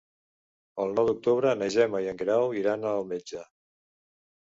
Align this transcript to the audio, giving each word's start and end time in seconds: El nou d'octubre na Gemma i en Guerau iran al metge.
El 0.85 0.95
nou 1.01 1.09
d'octubre 1.09 1.53
na 1.61 1.69
Gemma 1.77 2.03
i 2.07 2.11
en 2.15 2.19
Guerau 2.25 2.59
iran 2.65 2.91
al 2.97 3.09
metge. 3.15 3.47